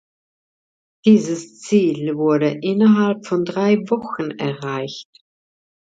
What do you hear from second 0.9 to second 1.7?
Dieses